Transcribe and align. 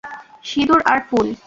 সিঁদুর 0.45 0.81
আর 0.91 0.99
ফুল! 1.07 1.27